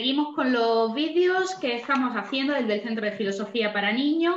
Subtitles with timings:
[0.00, 4.34] seguimos con los vídeos que estamos haciendo desde el Centro de Filosofía para Niños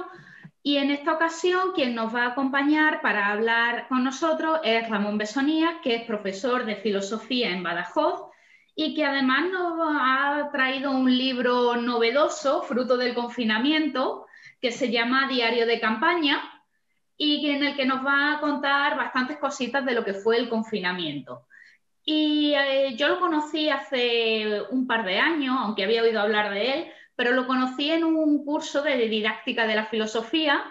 [0.61, 5.17] y en esta ocasión quien nos va a acompañar para hablar con nosotros es Ramón
[5.17, 8.23] Besonía, que es profesor de filosofía en Badajoz
[8.75, 14.25] y que además nos ha traído un libro novedoso, fruto del confinamiento,
[14.59, 16.41] que se llama Diario de Campaña
[17.15, 20.49] y en el que nos va a contar bastantes cositas de lo que fue el
[20.49, 21.45] confinamiento.
[22.05, 26.73] Y eh, yo lo conocí hace un par de años, aunque había oído hablar de
[26.73, 30.63] él, pero lo conocí en un curso de didáctica de la filosofía.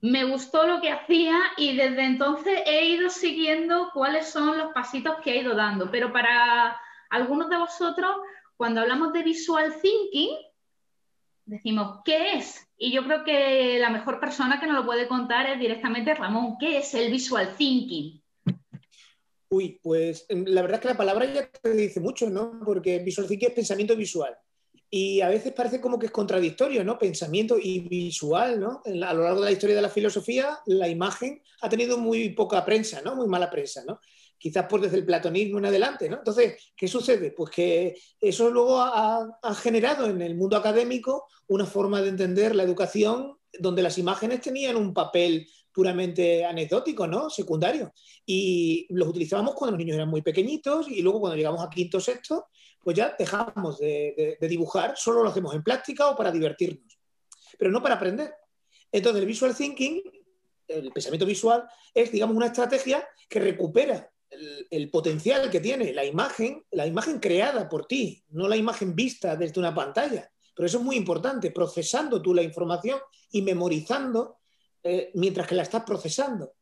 [0.00, 5.16] Me gustó lo que hacía y desde entonces he ido siguiendo cuáles son los pasitos
[5.22, 5.90] que ha ido dando.
[5.90, 8.16] Pero para algunos de vosotros,
[8.56, 10.30] cuando hablamos de visual thinking,
[11.44, 12.66] decimos, ¿qué es?
[12.78, 16.56] Y yo creo que la mejor persona que nos lo puede contar es directamente Ramón.
[16.58, 18.21] ¿Qué es el visual thinking?
[19.52, 22.58] Uy, pues em, la verdad es que la palabra ya te dice mucho, ¿no?
[22.64, 24.34] Porque visual es pensamiento visual.
[24.88, 26.98] Y a veces parece como que es contradictorio, ¿no?
[26.98, 28.80] Pensamiento y visual, ¿no?
[28.86, 32.64] A lo largo de la historia de la filosofía, la imagen ha tenido muy poca
[32.64, 33.14] prensa, ¿no?
[33.14, 34.00] Muy mala prensa, ¿no?
[34.38, 36.16] Quizás por desde el platonismo en adelante, ¿no?
[36.16, 37.32] Entonces, ¿qué sucede?
[37.32, 42.54] Pues que eso luego ha, ha generado en el mundo académico una forma de entender
[42.54, 47.30] la educación donde las imágenes tenían un papel puramente anecdótico, ¿no?
[47.30, 47.92] Secundario.
[48.26, 52.00] Y los utilizábamos cuando los niños eran muy pequeñitos y luego cuando llegamos a quinto
[52.00, 52.46] sexto,
[52.82, 56.98] pues ya dejamos de, dibujar, solo lo hacemos en plástica o para divertirnos,
[57.58, 58.32] pero no para aprender.
[58.90, 60.02] Entonces el visual thinking,
[60.68, 61.64] el pensamiento visual,
[61.94, 67.18] es, digamos, una estrategia que recupera el, el, potencial que tiene la imagen, la imagen
[67.18, 70.30] creada por ti, no la imagen vista desde una pantalla.
[70.54, 72.98] Pero eso es muy importante, procesando tú la información
[73.30, 74.38] y memorizando
[74.82, 76.54] eh, mientras que la estás procesando.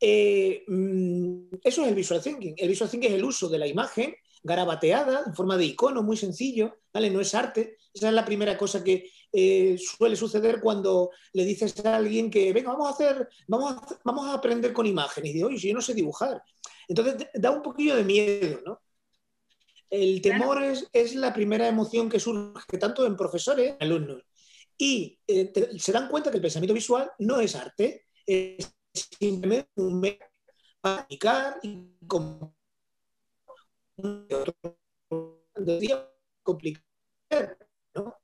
[0.00, 2.54] Eh, mm, eso es el visual thinking.
[2.56, 6.16] El visual thinking es el uso de la imagen garabateada en forma de icono, muy
[6.16, 7.10] sencillo, ¿vale?
[7.10, 7.78] No es arte.
[7.92, 12.52] Esa es la primera cosa que eh, suele suceder cuando le dices a alguien que,
[12.52, 15.30] venga, vamos a hacer, vamos a, vamos a aprender con imágenes.
[15.30, 16.42] Y digo, oye, yo no sé dibujar.
[16.86, 18.80] Entonces da un poquillo de miedo, ¿no?
[19.88, 24.24] El temor es, es, la primera emoción que surge tanto en profesores como en alumnos
[24.76, 30.00] y eh, se dan cuenta que el pensamiento visual no es arte, es simplemente un
[30.00, 30.18] medio
[30.80, 31.88] para comunicar y
[36.42, 36.84] complicar.
[37.94, 38.14] ¿no?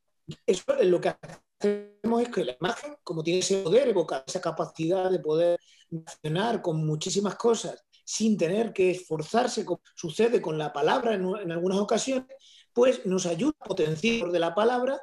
[0.46, 4.40] Eso es lo que hacemos es que la imagen, como tiene ese poder, evocar esa
[4.40, 5.58] capacidad de poder
[5.88, 11.52] funcionar con muchísimas cosas sin tener que esforzarse, como sucede con la palabra en, en
[11.52, 12.26] algunas ocasiones,
[12.72, 15.00] pues nos ayuda a potenciar de la palabra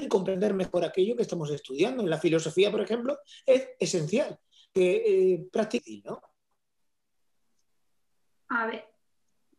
[0.00, 2.02] y comprender mejor aquello que estamos estudiando.
[2.02, 4.38] En la filosofía, por ejemplo, es esencial
[4.72, 6.20] que eh, ¿no?
[8.48, 8.84] A ver,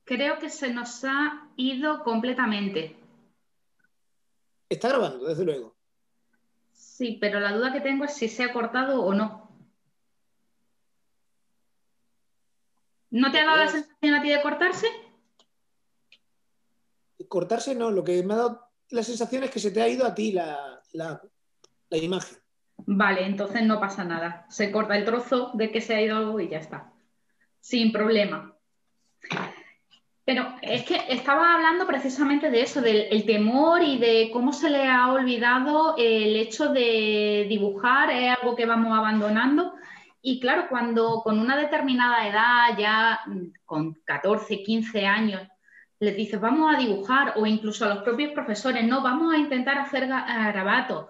[0.03, 2.95] creo que se nos ha ido completamente.
[4.69, 5.75] Está grabando, desde luego.
[6.71, 9.43] Sí, pero la duda que tengo es si se ha cortado o no.
[13.11, 14.87] ¿No te ha dado la sensación a ti de cortarse?
[17.27, 20.05] Cortarse no, lo que me ha dado la sensación es que se te ha ido
[20.05, 20.81] a ti la,
[21.91, 22.37] imagen.
[22.77, 24.45] Vale, entonces no pasa nada.
[24.49, 26.91] Se corta el trozo de que se ha ido algo y ya está.
[27.59, 28.53] Sin problema.
[30.25, 34.87] Pero es que estaba hablando precisamente de eso, del temor y de cómo se le
[34.87, 39.73] ha olvidado el hecho de dibujar, es algo que vamos abandonando.
[40.21, 43.19] Y claro, cuando con una determinada edad, ya
[43.65, 45.41] con 14, 15 años,
[46.03, 49.77] les dices, vamos a dibujar, o incluso a los propios profesores, no, vamos a intentar
[49.77, 51.07] hacer garabatos.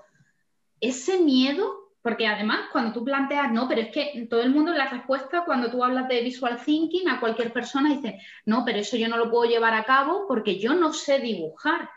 [0.79, 4.77] Ese miedo, porque además cuando tú planteas, no, pero es que todo el mundo en
[4.77, 8.95] la respuesta, cuando tú hablas de visual thinking, a cualquier persona dice, no, pero eso
[8.95, 11.89] yo no lo puedo llevar a cabo porque yo no sé dibujar,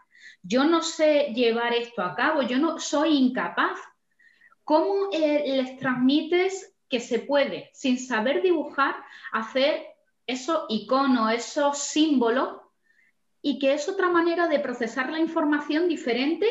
[0.43, 3.79] yo no sé llevar esto a cabo, yo no soy incapaz.
[4.65, 8.97] ¿Cómo eh, les transmites que se puede, sin saber dibujar,
[9.33, 9.87] hacer
[10.27, 12.66] esos iconos, esos símbolos
[13.43, 16.47] y que es otra manera de procesar la información diferente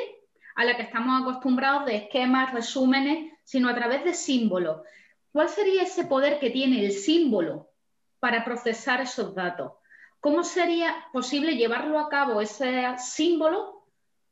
[0.56, 4.82] a la que estamos acostumbrados de esquemas, resúmenes, sino a través de símbolos.
[5.32, 7.72] ¿Cuál sería ese poder que tiene el símbolo
[8.20, 9.74] para procesar esos datos?
[10.22, 13.86] ¿Cómo sería posible llevarlo a cabo ese símbolo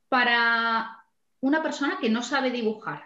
[0.08, 1.06] para
[1.42, 3.04] una persona que no sabe dibujar?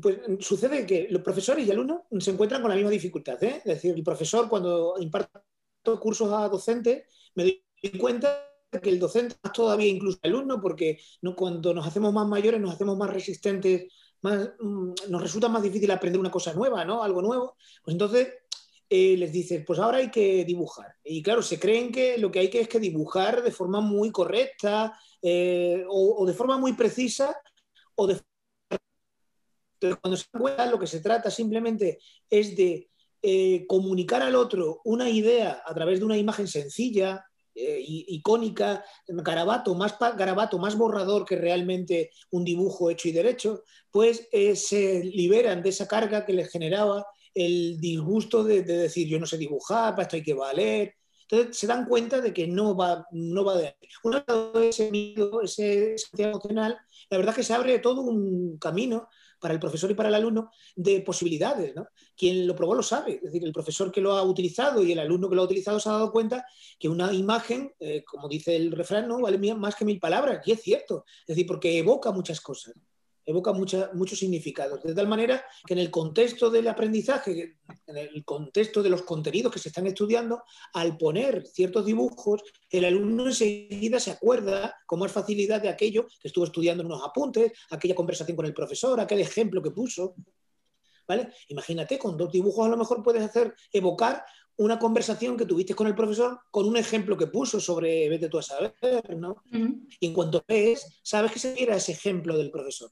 [0.00, 3.42] Pues sucede que los profesores y alumnos se encuentran con la misma dificultad.
[3.42, 3.56] ¿eh?
[3.64, 5.30] Es decir, el profesor cuando imparte
[5.98, 7.04] cursos a docentes
[7.34, 7.44] me
[7.82, 8.44] di cuenta
[8.82, 12.60] que el docente es todavía incluso el alumno, porque no, cuando nos hacemos más mayores
[12.60, 17.02] nos hacemos más resistentes, más, mm, nos resulta más difícil aprender una cosa nueva, ¿no?
[17.02, 17.56] Algo nuevo.
[17.82, 18.28] Pues entonces
[18.90, 20.94] eh, les dices, pues ahora hay que dibujar.
[21.04, 24.10] Y claro, se creen que lo que hay que es que dibujar de forma muy
[24.10, 27.36] correcta eh, o, de forma muy precisa
[27.94, 28.20] o de
[29.80, 32.90] entonces, cuando se cuenta, lo que se trata simplemente es de
[33.22, 37.24] eh, comunicar al otro una idea a través de una imagen sencilla,
[37.58, 45.04] icónica, garabato más, garabato más borrador que realmente un dibujo hecho y derecho, pues se
[45.04, 49.92] liberan de esa carga que les generaba el disgusto de, decir yo no sé dibujar,
[49.92, 50.94] para esto hay que valer.
[51.30, 53.88] Entonces se dan cuenta de que no va, no va de ahí.
[54.02, 54.24] Una
[54.54, 56.78] vez ese miedo, ese emocional,
[57.10, 59.08] la verdad es que se abre todo un camino
[59.38, 61.74] para el profesor y para el alumno de posibilidades.
[61.74, 61.88] ¿no?
[62.16, 63.14] Quien lo probó lo sabe.
[63.14, 65.80] Es decir, el profesor que lo ha utilizado y el alumno que lo ha utilizado
[65.80, 66.44] se ha dado cuenta
[66.78, 70.46] que una imagen, eh, como dice el refrán, no vale más que mil palabras.
[70.46, 71.04] Y es cierto.
[71.20, 72.74] Es decir, porque evoca muchas cosas
[73.28, 74.82] evoca muchos significados.
[74.82, 79.52] De tal manera que en el contexto del aprendizaje, en el contexto de los contenidos
[79.52, 85.12] que se están estudiando, al poner ciertos dibujos, el alumno enseguida se acuerda con más
[85.12, 89.20] facilidad de aquello que estuvo estudiando en unos apuntes, aquella conversación con el profesor, aquel
[89.20, 90.14] ejemplo que puso.
[91.06, 91.28] ¿Vale?
[91.48, 94.24] Imagínate, con dos dibujos a lo mejor puedes hacer evocar
[94.58, 98.38] una conversación que tuviste con el profesor con un ejemplo que puso sobre vete tú
[98.38, 98.74] a saber,
[99.16, 99.42] ¿no?
[100.00, 102.90] Y en cuanto ves, sabes que se era ese ejemplo del profesor.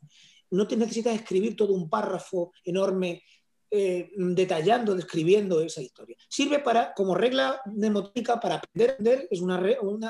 [0.50, 3.24] No te necesitas escribir todo un párrafo enorme
[3.68, 6.16] eh, detallando, describiendo esa historia.
[6.28, 9.60] Sirve para, como regla mnemotecnica para aprender, es una,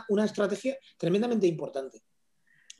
[0.08, 2.02] una, estrategia tremendamente importante,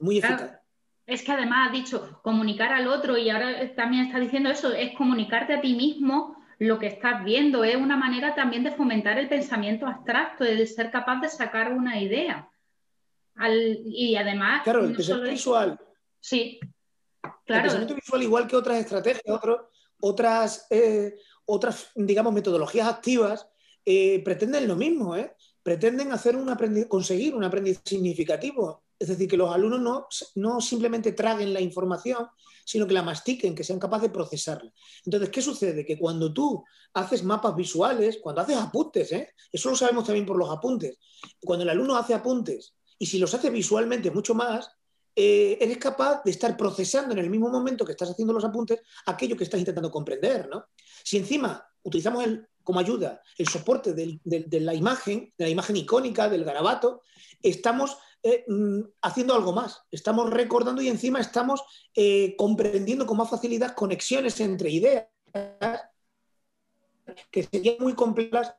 [0.01, 0.61] muy eficaz.
[1.07, 4.95] Es que además ha dicho comunicar al otro y ahora también está diciendo eso, es
[4.97, 7.65] comunicarte a ti mismo lo que estás viendo.
[7.65, 12.01] Es una manera también de fomentar el pensamiento abstracto, de ser capaz de sacar una
[12.01, 12.49] idea.
[13.85, 14.63] y además...
[14.65, 15.81] Claro, el pensamiento visual.
[16.21, 16.59] Sí,
[17.45, 17.63] claro.
[17.63, 19.41] El pensamiento visual, igual que otras estrategias,
[20.01, 23.49] otras, eh, otras, digamos, metodologías activas,
[23.85, 25.35] eh, pretenden lo mismo, ¿eh?
[25.63, 26.49] pretenden hacer un
[26.89, 28.86] conseguir un aprendizaje significativo.
[28.99, 32.29] Es decir, que los alumnos no, no simplemente traguen la información,
[32.67, 34.73] sino que la mastiquen, que sean capaces de procesarla.
[35.05, 35.87] Entonces, ¿qué sucede?
[35.87, 36.65] Que cuando tú
[36.95, 39.33] haces mapas visuales, cuando haces apuntes, ¿eh?
[39.53, 40.99] eso lo sabemos también por los apuntes,
[41.41, 44.69] cuando el alumno hace apuntes y si los hace visualmente mucho más,
[45.15, 48.81] eh, eres capaz de estar procesando en el mismo momento que estás haciendo los apuntes
[49.07, 50.49] aquello que estás intentando comprender.
[50.49, 50.67] ¿no?
[51.05, 56.29] Si encima utilizamos el, como ayuda el soporte de la imagen, de la imagen icónica,
[56.29, 57.03] del garabato,
[57.41, 59.83] estamos eh, mm, haciendo algo más.
[59.91, 61.63] Estamos recordando y encima estamos
[61.95, 65.07] eh, comprendiendo con más facilidad conexiones entre ideas
[67.31, 68.55] que serían muy complejas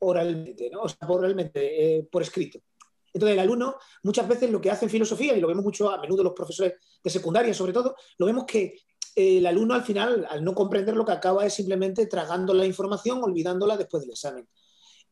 [0.00, 0.82] oralmente, ¿no?
[0.82, 1.08] o sea,
[1.54, 2.60] eh, por escrito.
[3.12, 6.00] Entonces, el alumno muchas veces lo que hace en filosofía, y lo vemos mucho a
[6.00, 8.74] menudo los profesores de secundaria sobre todo, lo vemos que
[9.16, 13.22] el alumno al final, al no comprender lo que acaba es simplemente tragando la información,
[13.22, 14.48] olvidándola después del examen.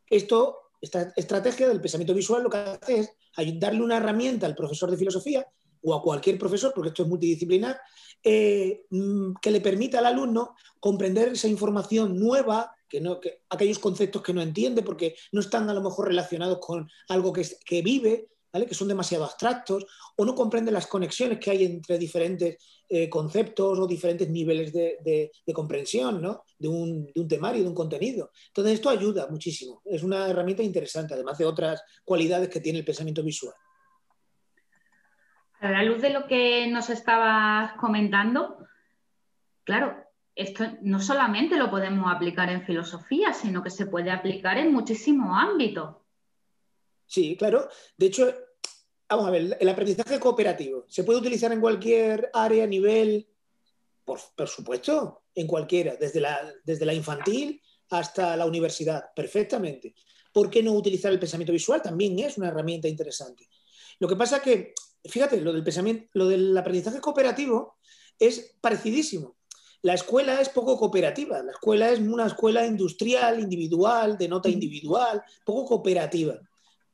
[0.08, 3.10] Esto, esta estrategia del pensamiento visual lo que hace es
[3.58, 5.46] darle una herramienta al profesor de filosofía
[5.82, 7.78] o a cualquier profesor, porque esto es multidisciplinar,
[8.22, 13.78] eh, mm, que le permita al alumno comprender esa información nueva, que no, que, aquellos
[13.78, 17.82] conceptos que no entiende porque no están a lo mejor relacionados con algo que, que
[17.82, 18.28] vive,
[18.64, 19.84] que son demasiado abstractos,
[20.16, 22.56] o no comprende las conexiones que hay entre diferentes
[22.88, 26.24] eh, conceptos o diferentes niveles de, comprensión
[26.58, 28.30] de, un, de, un, temario, de un contenido.
[28.48, 29.82] Entonces, esto ayuda muchísimo.
[29.84, 33.54] Es una herramienta interesante, además de otras cualidades que tiene el pensamiento visual.
[35.60, 38.58] A la luz de lo que nos estabas comentando,
[39.64, 44.72] claro, esto no solamente lo podemos aplicar en filosofía, sino que se puede aplicar en
[44.72, 45.96] muchísimos ámbitos.
[47.06, 47.68] Sí, claro.
[47.96, 48.34] De hecho,
[49.08, 53.26] vamos a ver, el aprendizaje cooperativo, ¿se puede utilizar en cualquier área, nivel?
[54.04, 59.94] Por, supuesto, en cualquiera, desde la, desde la infantil hasta la universidad, perfectamente.
[60.32, 61.80] ¿Por qué no utilizar el pensamiento visual?
[61.80, 63.48] También es una herramienta interesante.
[64.00, 64.74] Lo que pasa que,
[65.04, 67.76] fíjate, lo del pensamiento, lo del aprendizaje cooperativo
[68.18, 69.36] es parecidísimo.
[69.82, 75.22] La escuela es poco cooperativa, la escuela es una escuela industrial, individual, de nota individual,
[75.44, 76.40] poco cooperativa.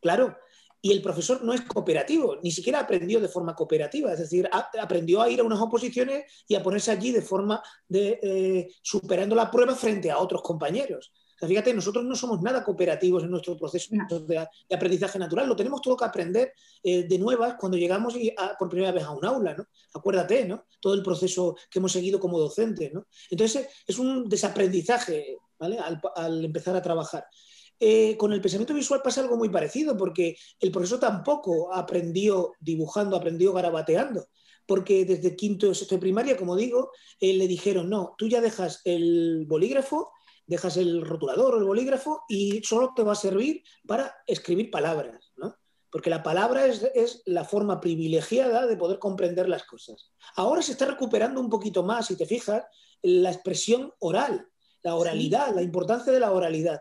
[0.00, 0.37] Claro,
[0.84, 5.22] y el profesor no es cooperativo, ni siquiera aprendió de forma cooperativa, es decir, aprendió
[5.22, 9.48] a ir a unas oposiciones y a ponerse allí de forma de eh, superando la
[9.48, 11.12] prueba frente a otros compañeros.
[11.38, 13.94] fíjate, nosotros no somos nada cooperativos en nuestro proceso
[14.26, 18.16] de, aprendizaje natural, lo tenemos todo que aprender eh, de nuevas cuando llegamos
[18.58, 19.64] por primera vez a un aula, ¿no?
[19.94, 20.64] Acuérdate, ¿no?
[20.80, 23.06] Todo el proceso que hemos seguido como docentes, ¿no?
[23.30, 25.78] Entonces, es un desaprendizaje, ¿vale?
[25.78, 27.24] al empezar a trabajar.
[27.84, 33.16] Eh, con el pensamiento visual pasa algo muy parecido, porque el profesor tampoco aprendió dibujando,
[33.16, 34.28] aprendió garabateando,
[34.66, 38.82] porque desde quinto o sexto de primaria, como digo, le dijeron, no, tú ya dejas
[38.84, 40.12] el bolígrafo,
[40.46, 45.32] dejas el rotulador o el bolígrafo y solo te va a servir para escribir palabras,
[45.36, 45.56] ¿no?
[45.90, 50.12] Porque la palabra es, es, la forma privilegiada de poder comprender las cosas.
[50.36, 52.62] Ahora se está recuperando un poquito más, si te fijas,
[53.02, 54.51] la expresión oral,
[54.82, 56.80] la oralidad, la importancia de la oralidad.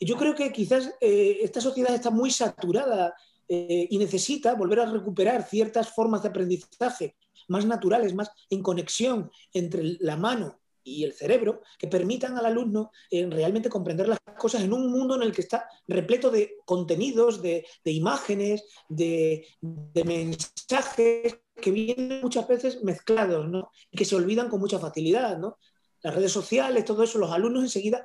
[0.00, 3.14] Yo creo que quizás eh, esta sociedad está muy saturada
[3.48, 7.16] eh, y necesita volver a recuperar ciertas formas de aprendizaje
[7.48, 12.90] más naturales, más en conexión entre la mano y el cerebro, que permitan al alumno
[13.10, 17.40] eh, realmente comprender las cosas en un mundo en el que está repleto de contenidos,
[17.40, 23.70] de, imágenes, de, de, mensajes que vienen muchas veces mezclados ¿no?
[23.90, 25.38] y que se olvidan con mucha facilidad.
[25.38, 25.58] ¿no?
[26.02, 28.04] Las redes sociales, todo eso, los alumnos enseguida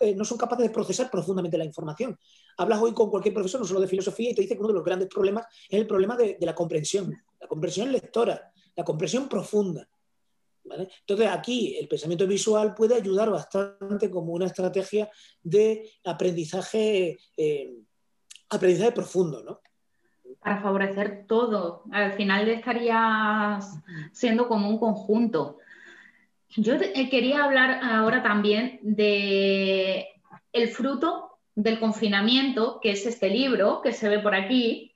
[0.00, 2.18] eh, no son capaces de procesar profundamente la información.
[2.56, 4.74] Hablas hoy con cualquier profesor, no solo de filosofía, y te dice que uno de
[4.74, 9.86] los grandes problemas es el problema de, la comprensión, la comprensión lectora, la comprensión profunda.
[10.64, 15.08] Entonces aquí el pensamiento visual puede ayudar bastante como una estrategia
[15.42, 17.72] de aprendizaje, eh,
[18.48, 19.60] aprendizaje profundo, ¿no?
[20.40, 21.84] Para favorecer todo.
[21.92, 23.78] Al final estarías
[24.12, 25.58] siendo como un conjunto
[26.56, 30.08] yo eh, quería hablar ahora también de
[30.52, 34.94] el fruto del confinamiento, que es este libro que se ve por aquí,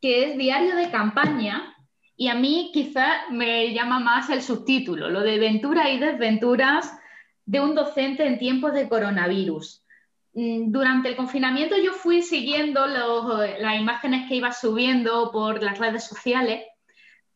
[0.00, 1.74] que es Diario de Campaña,
[2.16, 6.96] y a mí quizá me llama más el subtítulo, lo de Ventura y desventuras
[7.44, 9.84] de un docente en tiempos de coronavirus.
[10.32, 16.04] Mm, durante el confinamiento yo fui siguiendo las imágenes que iba subiendo por las redes
[16.04, 16.64] sociales,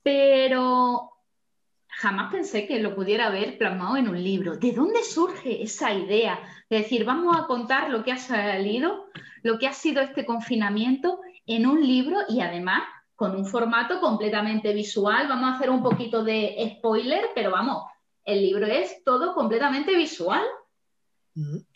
[0.03, 1.11] pero
[2.00, 4.57] jamás pensé que lo pudiera haber plasmado en un libro.
[4.57, 6.40] ¿De dónde surge esa idea
[6.71, 9.11] de decir, vamos a contar lo que ha salido,
[9.42, 14.73] lo que ha sido este confinamiento en un libro y además con un formato completamente
[14.73, 15.28] visual?
[15.28, 17.85] Vamos a hacer un poquito de spoiler, pero vamos,
[18.25, 20.42] el libro es todo completamente visual.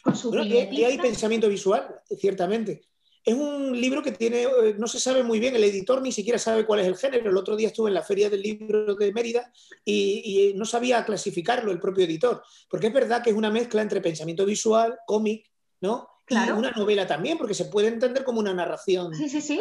[0.03, 2.81] Con su y hay pensamiento visual, ciertamente.
[3.25, 6.39] Es un libro que tiene, eh, no se sabe muy bien, el editor ni siquiera
[6.39, 7.31] sabe cuál es el género.
[7.31, 9.51] El otro día estuve en la Feria del Libro de Mérida
[9.83, 14.03] y, no sabía clasificarlo el propio editor, porque es verdad que es una mezcla entre
[14.03, 15.51] pensamiento visual, cómic,
[15.81, 16.07] ¿no?
[16.27, 16.55] Claro.
[16.55, 19.15] Y una novela también, porque se puede entender como una narración.
[19.15, 19.61] Sí, sí, sí.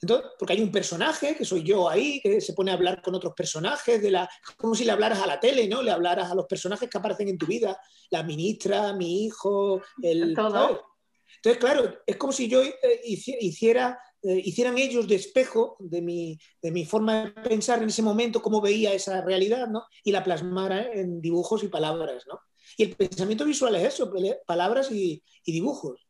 [0.00, 3.14] Entonces, porque hay un personaje, que soy yo ahí, que se pone a hablar con
[3.14, 5.82] otros personajes, de la, como si le hablaras a la tele, ¿no?
[5.82, 10.34] Le hablaras a los personajes que aparecen en tu vida, la ministra, mi hijo, el...
[10.34, 10.97] Todo.
[11.38, 16.38] Entonces, claro, es como si yo eh, hiciera, eh, hicieran ellos de espejo de mi,
[16.60, 19.84] de mi, forma de pensar en ese momento, cómo veía esa realidad, ¿no?
[20.02, 22.40] Y la plasmara en dibujos y palabras, ¿no?
[22.76, 24.12] Y el pensamiento visual es eso,
[24.46, 26.06] palabras y, dibujos.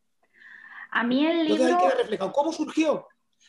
[0.90, 1.90] A mí el libro...
[1.96, 2.32] reflejado.
[2.32, 3.06] ¿Cómo surgió?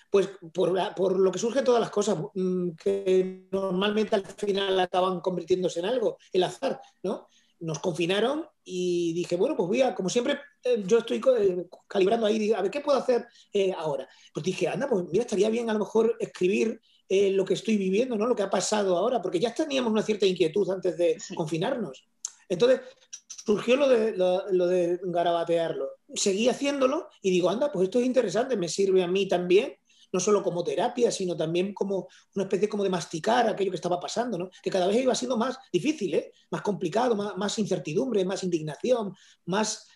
[0.10, 5.22] Pues por, por, lo que surgen todas las cosas, mm, que normalmente al final acaban
[5.22, 7.28] convirtiéndose en algo, el azar, ¿no?
[7.60, 12.28] nos confinaron y dije, bueno, pues voy a, como siempre, eh, yo estoy eh, calibrando
[12.28, 14.08] ahí, a ver, ¿qué puedo hacer eh, ahora?
[14.32, 16.80] Pues dije, anda, pues mira, estaría bien a lo mejor escribir
[17.12, 18.28] lo que estoy viviendo, ¿no?
[18.28, 22.08] Lo que ha pasado ahora, porque ya teníamos una cierta inquietud antes de confinarnos.
[22.48, 22.82] Entonces,
[23.26, 25.90] surgió lo de, lo de garabatearlo.
[26.14, 29.79] Seguí haciéndolo y digo, anda, pues esto es interesante, me sirve a mí también
[30.12, 34.00] no solo como terapia, sino también como una especie como de masticar aquello que estaba
[34.00, 34.50] pasando, ¿no?
[34.62, 36.32] que cada vez iba siendo más difícil, ¿eh?
[36.52, 39.14] más complicado, más, incertidumbre, más indignación,
[39.46, 39.88] más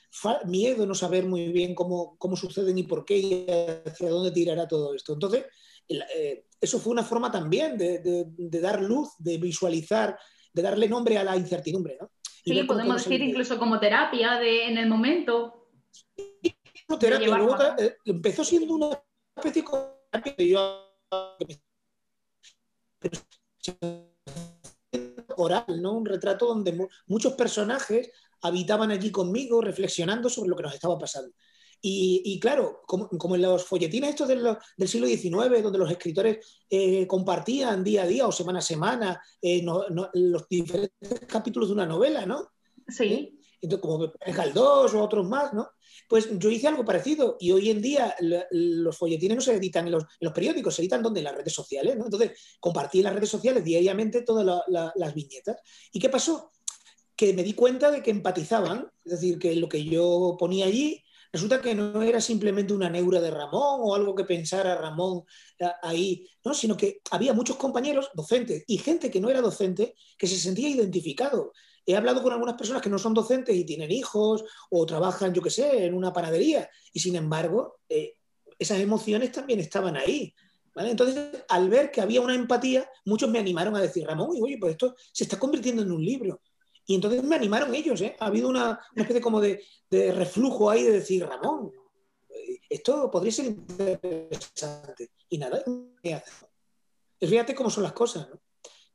[0.45, 3.45] miedo, no saber muy bien cómo, cómo sucede ni por qué y
[3.85, 5.13] hacia dónde tirará todo esto.
[5.13, 5.45] Entonces,
[5.87, 8.25] eh, eso fue una forma también de,
[8.61, 10.17] dar luz, de visualizar,
[10.53, 11.97] de darle nombre a la incertidumbre.
[11.99, 12.09] ¿no?
[12.23, 15.67] sí, podemos decir incluso como terapia de, en el momento.
[16.99, 19.01] terapia, luego, eh, empezó siendo una
[19.35, 19.63] especie
[25.37, 25.93] oral, ¿no?
[25.93, 31.33] Un retrato donde muchos personajes habitaban allí conmigo reflexionando sobre lo que nos estaba pasando.
[31.85, 37.83] Y, claro, como, en los folletines estos del, siglo XIX, donde los escritores eh, compartían
[37.83, 39.65] día a día o semana a semana eh,
[40.13, 42.51] los diferentes capítulos de una novela, ¿no?
[42.87, 43.37] Sí.
[43.63, 45.69] Entonces, como Galdós o otros más, ¿no?
[46.09, 48.13] Pues yo hice algo parecido y hoy en día
[48.51, 51.95] los folletines no se editan en los, periódicos, se editan donde en las redes sociales,
[51.95, 52.03] ¿no?
[52.03, 55.57] Entonces compartí en las redes sociales diariamente todas las viñetas.
[55.93, 56.51] ¿Y qué pasó?
[57.15, 61.01] Que me di cuenta de que empatizaban, es decir, que lo que yo ponía allí
[61.31, 65.23] resulta que no era simplemente una neura de Ramón o algo que pensara Ramón
[65.57, 66.53] eh, ahí, ¿no?
[66.53, 70.67] sino que había muchos compañeros docentes y gente que no era docente que se sentía
[70.67, 71.53] identificado
[71.85, 75.41] He hablado con algunas personas que no son docentes y tienen hijos o trabajan, yo
[75.41, 78.15] qué sé, en una panadería y sin embargo eh,
[78.57, 80.33] esas emociones también estaban ahí.
[80.75, 84.71] Entonces, al ver que había una empatía, muchos me animaron a decir, Ramón, oye, pues
[84.71, 86.41] esto se está convirtiendo en un libro.
[86.85, 88.15] Y entonces me animaron ellos, ¿eh?
[88.19, 89.61] Ha habido una, especie como de,
[89.91, 91.71] reflujo ahí de decir, Ramón,
[92.69, 95.11] esto podría ser interesante.
[95.29, 95.63] Y nada,
[97.19, 98.41] fíjate cómo son las cosas, ¿no?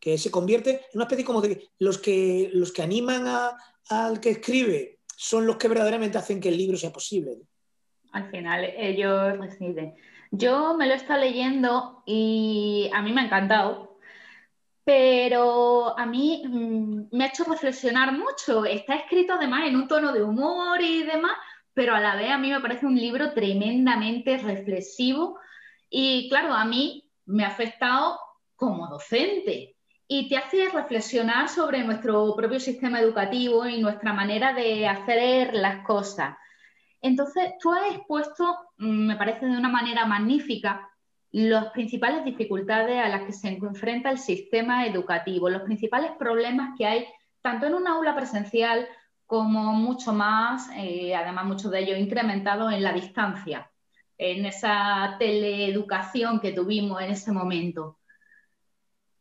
[0.01, 3.25] Que se convierte en una especie como de los que, los que animan
[3.89, 7.39] al que escribe son los que verdaderamente hacen que el libro sea posible.
[8.13, 9.95] Al final ellos deciden.
[10.31, 13.99] Yo me lo he estado leyendo y a mí me ha encantado,
[14.85, 18.65] pero a mí mm, me ha hecho reflexionar mucho.
[18.65, 21.33] Está escrito además en un tono de humor y demás,
[21.75, 25.39] pero a la vez a mí me parece un libro tremendamente reflexivo
[25.91, 28.19] y claro, a mí me ha afectado
[28.57, 29.78] como docente
[30.11, 35.85] y te hace reflexionar sobre nuestro propio sistema educativo y nuestra manera de hacer las
[35.85, 36.35] cosas.
[37.03, 40.89] Entonces, tú has expuesto, mm, me parece de una manera magnífica,
[41.31, 46.87] las principales dificultades a las que se enfrenta el sistema educativo, los principales problemas que
[46.87, 47.07] hay
[47.43, 48.89] tanto en una aula presencial
[49.27, 53.71] como mucho más, eh, además muchos de ellos incrementados en la distancia,
[54.17, 57.98] en esa teleeducación que tuvimos en ese momento.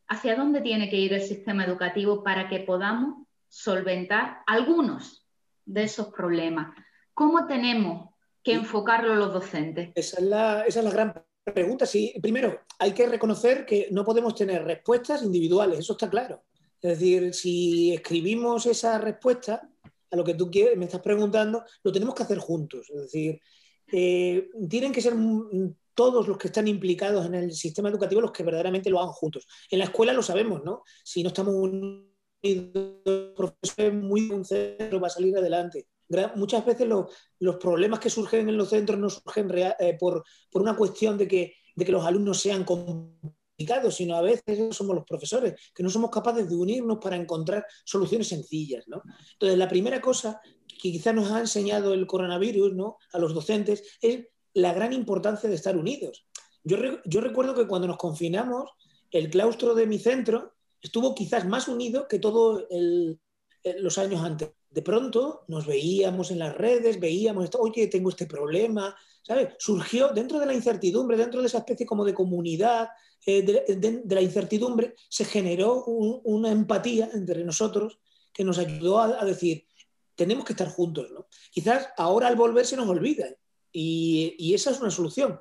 [0.07, 5.27] ¿Hacia dónde tiene que ir el sistema educativo para que podamos solventar algunos
[5.65, 6.75] de esos problemas?
[7.13, 8.09] ¿Cómo tenemos
[8.43, 9.89] que enfocarlo los docentes?
[9.95, 11.85] Esa es la, gran pregunta.
[11.85, 16.43] Sí, primero, hay que reconocer que no podemos tener respuestas individuales, eso está claro.
[16.81, 19.69] Es decir, si escribimos esa respuesta
[20.11, 22.89] a lo que tú quieres, me estás preguntando, lo tenemos que hacer juntos.
[22.89, 23.41] Es decir,
[23.91, 25.15] eh, tienen que ser
[25.97, 29.47] todos los que están implicados en el sistema educativo los que verdaderamente lo hagan juntos.
[29.69, 30.83] En la escuela lo sabemos, ¿no?
[31.03, 32.05] Si no estamos unidos,
[33.93, 35.87] muy un centro va a salir adelante
[36.35, 36.87] muchas veces
[37.39, 39.49] los problemas que surgen en los centros no surgen
[39.79, 40.23] eh, por,
[40.53, 45.05] una cuestión de que, de que los alumnos sean complicados, sino a veces somos los
[45.05, 48.85] profesores, que no somos capaces de unirnos para encontrar soluciones sencillas.
[49.33, 52.97] Entonces, la primera cosa que quizás nos ha enseñado el coronavirus ¿no?
[53.11, 56.25] a los docentes es la gran importancia de estar unidos.
[56.63, 58.71] Yo, yo recuerdo que cuando nos confinamos,
[59.11, 62.65] el claustro de mi centro estuvo quizás más unido que todos
[63.79, 68.25] los años antes de pronto nos veíamos en las redes, veíamos, esto, oye, tengo este
[68.25, 69.53] problema, ¿sabes?
[69.59, 72.89] Surgió dentro de la incertidumbre, dentro de esa especie como de comunidad,
[73.25, 77.99] eh, de, la incertidumbre, se generó una empatía entre nosotros
[78.33, 79.65] que nos ayudó a, decir,
[80.15, 81.27] tenemos que estar juntos, ¿no?
[81.51, 83.27] Quizás ahora al volver se nos olvida
[83.71, 85.39] y, y esa es una solución,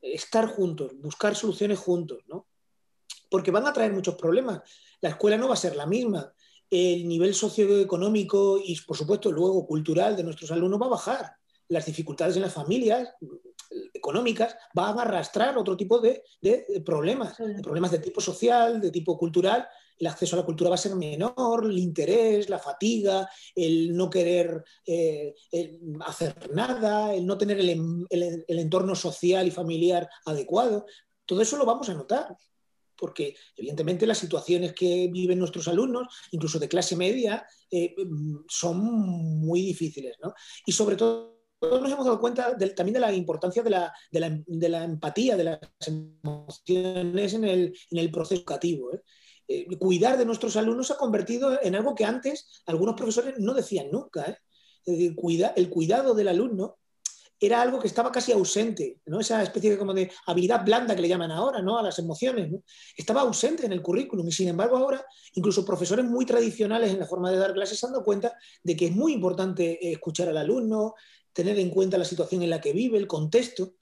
[0.00, 2.46] estar juntos, buscar soluciones juntos, ¿no?
[3.30, 4.62] Porque van a traer muchos problemas.
[5.00, 6.32] La escuela no va a ser la misma
[6.70, 11.32] el nivel socioeconómico y, por supuesto, luego cultural de nuestros alumnos va a bajar.
[11.68, 13.08] Las dificultades en las familias
[13.92, 16.24] económicas van a arrastrar otro tipo de,
[16.84, 19.66] problemas, problemas de tipo social, de tipo cultural.
[19.98, 24.10] El acceso a la cultura va a ser menor, el interés, la fatiga, el no
[24.10, 25.34] querer eh,
[26.06, 30.86] hacer nada, el no tener el entorno social y familiar adecuado.
[31.24, 32.36] Todo eso lo vamos a notar
[32.96, 37.94] porque evidentemente las situaciones que viven nuestros alumnos, incluso de clase media, eh,
[38.48, 40.16] son muy difíciles.
[40.22, 40.32] ¿no?
[40.66, 44.84] Y sobre todo nos hemos dado cuenta también de la importancia de la, de, la,
[44.84, 48.92] empatía, de las emociones en el, en el proceso educativo.
[48.92, 49.02] ¿eh?
[49.46, 53.54] Eh, cuidar de nuestros alumnos se ha convertido en algo que antes algunos profesores no
[53.54, 54.38] decían nunca.
[55.16, 56.76] Cuida, el cuidado del alumno
[57.40, 59.20] era algo que estaba casi ausente, ¿no?
[59.20, 61.78] Esa especie de, habilidad blanda que le llaman ahora, ¿no?
[61.78, 62.50] A las emociones,
[62.96, 65.04] Estaba ausente en el currículum y sin embargo ahora
[65.34, 68.76] incluso profesores muy tradicionales en la forma de dar clases se han dado cuenta de
[68.76, 70.94] que es muy importante eh, escuchar al alumno,
[71.32, 73.74] tener en cuenta la situación en la que vive, el contexto.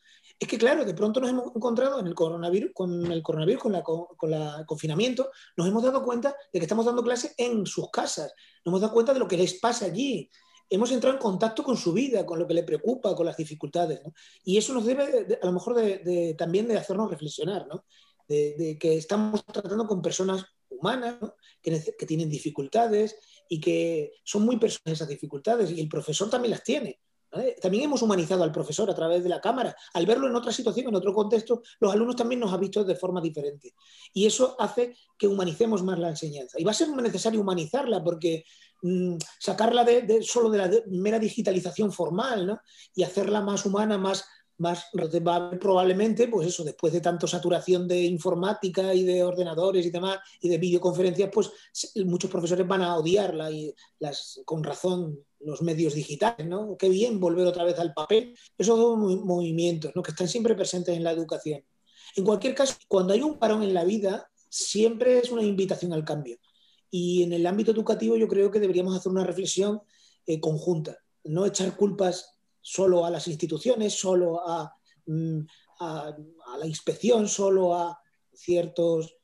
[0.42, 5.68] Es que, claro, de pronto nos hemos encontrado con el coronavirus, con, el confinamiento, nos
[5.68, 9.12] hemos dado cuenta de que estamos dando clases en sus casas, nos hemos dado cuenta
[9.12, 10.28] de lo que les pasa allí,
[10.68, 14.00] hemos entrado en contacto con su vida, con lo que le preocupa, con las dificultades.
[14.42, 17.85] Y eso nos debe, a lo mejor, de, también de hacernos reflexionar, ¿no?
[18.26, 21.18] de, que estamos tratando con personas humanas
[21.62, 26.50] que, que, tienen dificultades y que son muy personas esas dificultades y el profesor también
[26.50, 26.98] las tiene.
[27.61, 29.75] También hemos humanizado al profesor a través de la cámara.
[29.95, 32.95] Al verlo en otra situación, en otro contexto, los alumnos también nos han visto de
[32.95, 33.75] forma diferente.
[34.12, 36.61] Y eso hace que humanicemos más la enseñanza.
[36.61, 38.45] Y va a ser necesario humanizarla porque
[38.83, 42.61] mm, sacarla de, solo de la mera digitalización formal ¿no?
[42.95, 44.25] y hacerla más humana, más,
[44.62, 44.87] más
[45.61, 50.48] probablemente, pues eso, después de tanto saturación de informática y de ordenadores y demás, y
[50.48, 51.51] de videoconferencias, pues
[52.05, 56.77] muchos profesores van a odiarla y las, con razón los medios digitales, ¿no?
[56.79, 58.38] Qué bien volver otra vez al papel.
[58.57, 60.03] Esos son movimientos, ¿no?
[60.03, 61.64] Que están siempre presentes en la educación.
[62.14, 66.05] En cualquier caso, cuando hay un parón en la vida, siempre es una invitación al
[66.05, 66.38] cambio.
[66.88, 69.81] Y en el ámbito educativo yo creo que deberíamos hacer una reflexión
[70.27, 74.40] eh, conjunta, no echar culpas solo a las instituciones, solo
[75.07, 75.40] mm,
[75.81, 76.16] a,
[76.59, 78.01] la inspección, solo a
[78.33, 79.16] ciertos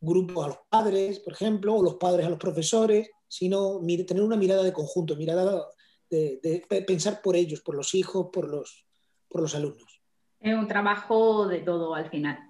[0.00, 4.36] grupos, a los padres, por ejemplo, o los padres a los profesores, sino tener una
[4.36, 5.66] mirada de conjunto, mirada
[6.10, 8.86] de, pensar por ellos, por los hijos, por los,
[9.28, 10.02] por los alumnos.
[10.40, 12.47] Es un trabajo de todo al final.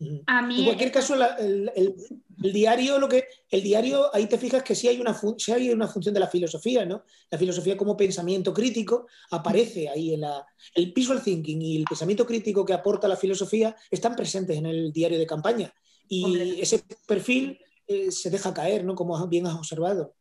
[0.00, 1.94] En cualquier caso, el,
[2.36, 5.18] diario, lo que, el diario, ahí te fijas que sí hay, una
[5.54, 7.04] hay una función de la filosofía, ¿no?
[7.30, 10.44] La filosofía como pensamiento crítico aparece ahí en la.
[10.74, 14.92] El visual thinking y el pensamiento crítico que aporta la filosofía están presentes en el
[14.92, 15.72] diario de campaña.
[16.08, 18.94] Y ese perfil eh, se deja caer, ¿no?
[18.94, 20.14] Como bien has observado.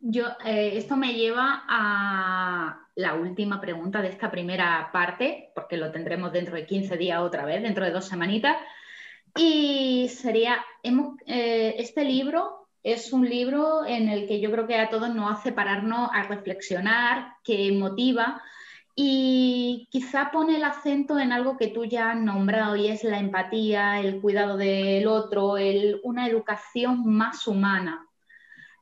[0.00, 5.90] Yo, eh, esto me lleva a la última pregunta de esta primera parte, porque lo
[5.90, 8.56] tendremos dentro de 15 días otra vez, dentro de dos semanitas.
[9.36, 14.88] Y sería, eh, este libro es un libro en el que yo creo que a
[14.88, 18.40] todos nos hace pararnos a reflexionar, que motiva
[18.94, 23.20] y quizá pone el acento en algo que tú ya has nombrado y es la
[23.20, 25.54] empatía, el cuidado del otro,
[26.02, 28.07] una educación más humana.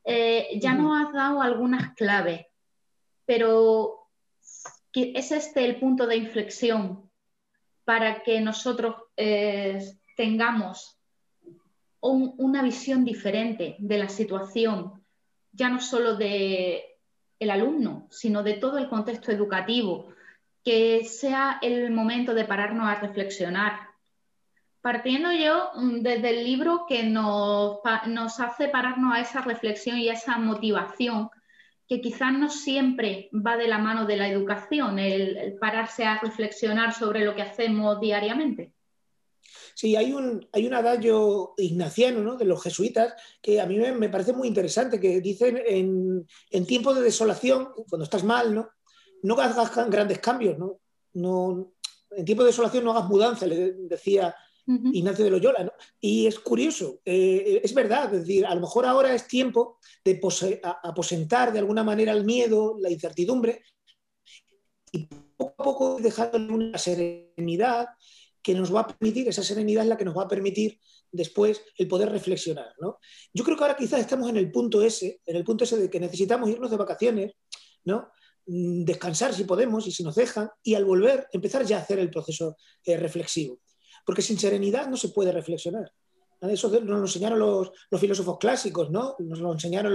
[0.08, 2.46] Eh, ya nos has dado algunas claves,
[3.24, 4.08] pero
[4.92, 7.10] ¿es este el punto de inflexión
[7.84, 9.84] para que nosotros eh,
[10.16, 10.96] tengamos
[12.00, 15.04] una visión diferente de la situación,
[15.50, 16.82] ya no solo del
[17.40, 20.14] el alumno, sino de todo el contexto educativo,
[20.64, 23.88] que sea el momento de pararnos a reflexionar,
[24.86, 27.80] Partiendo yo mm, desde el libro que nos,
[28.38, 31.28] hace pararnos a esa reflexión y a esa motivación,
[31.88, 36.94] que quizás no siempre va de la mano de la educación, el, pararse a reflexionar
[36.94, 38.74] sobre lo que hacemos diariamente.
[39.74, 44.34] Sí, hay un, hay un adagio ignaciano de los jesuitas que a mí me, parece
[44.34, 48.68] muy interesante, que dicen en, en tiempos de desolación, cuando estás mal, no,
[49.24, 50.78] no hagas grandes cambios, ¿no?
[51.14, 51.72] no
[52.10, 54.32] en tiempos de desolación no hagas mudanza, le decía
[54.66, 55.64] Ignacio de Loyola.
[55.64, 55.72] ¿no?
[56.00, 60.20] Y es curioso, eh, es verdad, es decir, a lo mejor ahora es tiempo de
[60.82, 63.62] aposentar de alguna manera el miedo, la incertidumbre,
[64.92, 67.86] y poco a poco dejarle una serenidad
[68.42, 70.78] que nos va a permitir, esa serenidad es la que nos va a permitir
[71.10, 72.72] después el poder reflexionar.
[72.80, 72.98] ¿no?
[73.32, 75.90] Yo creo que ahora quizás estamos en el punto ese, en el punto ese de
[75.90, 77.32] que necesitamos irnos de vacaciones,
[77.84, 78.08] ¿no?
[78.46, 81.98] Mm, descansar si podemos y si nos dejan, y al volver empezar ya a hacer
[81.98, 83.58] el proceso eh, reflexivo
[84.06, 85.92] porque sin serenidad no se puede reflexionar.
[86.40, 89.16] Eso nos lo enseñaron los, filósofos clásicos, ¿no?
[89.18, 89.94] nos lo enseñaron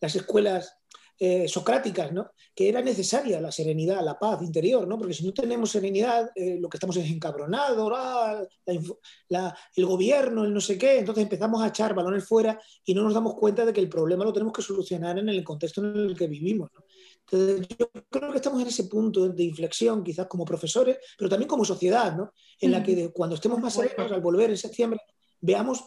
[0.00, 0.76] las escuelas
[1.18, 2.30] eh, socráticas, ¿no?
[2.54, 4.98] que era necesaria la serenidad, la paz interior, ¿no?
[4.98, 10.54] porque si no tenemos serenidad, eh, lo que estamos es encabronado, ah, el gobierno, el
[10.54, 13.72] no sé qué, entonces empezamos a echar balones fuera y no nos damos cuenta de
[13.72, 16.70] que el problema lo tenemos que solucionar en el contexto en el que vivimos.
[16.72, 16.84] ¿no?
[17.30, 21.64] Yo creo que estamos en ese punto de inflexión, quizás como profesores, pero también como
[21.64, 22.32] sociedad, ¿no?
[22.60, 25.00] en la que cuando estemos más serenos al volver en septiembre,
[25.40, 25.84] veamos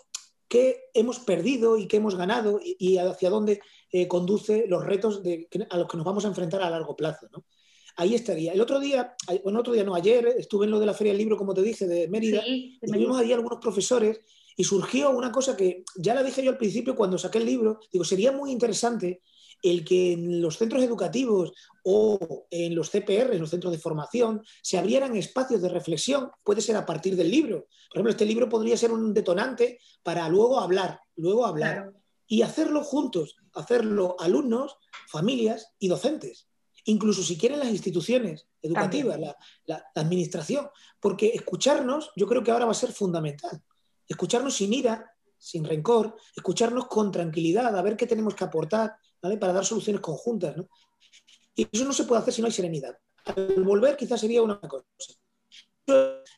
[0.47, 3.60] qué hemos perdido y qué hemos ganado y, hacia dónde
[3.91, 5.21] eh, conduce los retos
[5.69, 7.27] a los que nos vamos a enfrentar a largo plazo.
[7.32, 7.45] ¿no?
[7.95, 8.53] Ahí estaría.
[8.53, 11.19] El otro día, bueno, otro día no, ayer estuve en lo de la Feria del
[11.19, 14.21] Libro, como te dije, de Mérida, y estuvimos allí algunos profesores
[14.56, 17.79] y surgió una cosa que ya la dije yo al principio cuando saqué el libro,
[17.91, 19.21] digo, sería muy interesante
[19.63, 21.54] el que en los centros educativos
[21.86, 26.62] o en los CPR, en los centros de formación, se abrieran espacios de reflexión, puede
[26.62, 27.67] ser a partir del libro.
[27.89, 31.93] Por ejemplo, este libro podría ser un detonante para luego hablar, luego hablar.
[32.28, 36.47] Y hacerlo juntos, hacerlo alumnos, familias y docentes.
[36.86, 40.67] Incluso si quieren las instituciones educativas, la, la administración.
[40.99, 43.62] Porque escucharnos, yo creo que ahora va a ser fundamental.
[44.08, 48.95] Escucharnos sin ira, sin rencor, escucharnos con tranquilidad, a ver qué tenemos que aportar,
[49.39, 50.55] para dar soluciones conjuntas.
[51.55, 52.97] Y eso no se puede hacer si no hay serenidad.
[53.25, 54.86] Al volver quizás sería una cosa.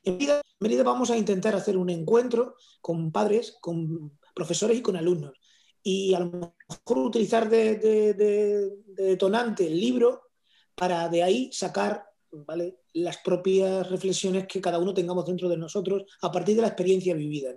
[0.04, 0.18] En
[0.60, 5.34] Mérida, vamos a intentar hacer un encuentro con padres, con profesores y con alumnos.
[5.82, 10.30] Y a lo mejor utilizar de, detonante el libro
[10.74, 12.80] para de ahí sacar ¿vale?
[12.94, 17.14] las propias reflexiones que cada uno tengamos dentro de nosotros a partir de la experiencia
[17.14, 17.54] vivida.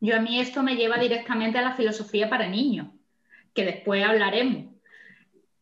[0.00, 2.88] Yo a mí esto me lleva directamente a la filosofía para niños
[3.58, 4.72] que después hablaremos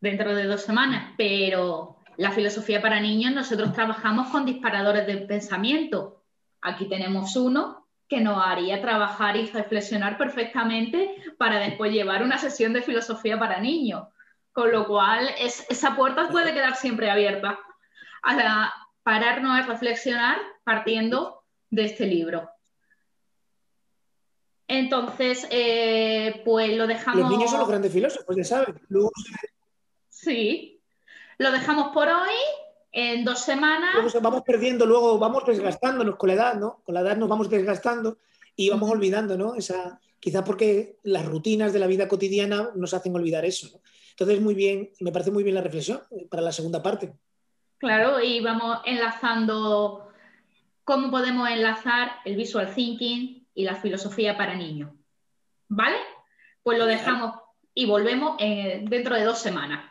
[0.02, 6.22] dentro de dos semanas, pero la filosofía para niños nosotros trabajamos con disparadores de pensamiento.
[6.60, 12.74] Aquí tenemos uno que nos haría trabajar y reflexionar perfectamente para después llevar una sesión
[12.74, 14.08] de filosofía para niños.
[14.52, 17.58] Con lo cual, esa puerta puede quedar siempre abierta
[18.22, 22.50] a pararnos a reflexionar partiendo de este libro.
[24.78, 27.20] Entonces, eh, pues lo dejamos.
[27.20, 28.74] Los niños son los grandes filósofos, ya sabes.
[30.08, 30.80] Sí.
[31.38, 32.34] Lo dejamos por hoy.
[32.92, 33.90] En dos semanas.
[33.94, 36.80] Luego vamos perdiendo, luego vamos desgastándonos con la edad, ¿no?
[36.82, 38.16] Con la edad nos vamos desgastando
[38.54, 39.54] y vamos olvidando, ¿no?
[39.54, 43.68] Esa, quizás porque las rutinas de la vida cotidiana nos hacen olvidar eso.
[43.70, 43.80] ¿no?
[44.12, 47.12] Entonces, muy bien, me parece muy bien la reflexión para la segunda parte.
[47.76, 50.08] Claro, y vamos enlazando
[50.84, 54.92] cómo podemos enlazar el visual thinking y la filosofía para niños.
[55.68, 55.96] ¿Vale?
[56.62, 57.34] Pues lo dejamos
[57.74, 59.90] y volvemos dentro de dos semanas.